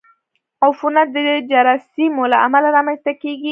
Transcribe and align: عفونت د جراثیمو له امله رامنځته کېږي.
عفونت 0.65 1.07
د 1.15 1.17
جراثیمو 1.51 2.23
له 2.31 2.37
امله 2.45 2.67
رامنځته 2.77 3.11
کېږي. 3.21 3.49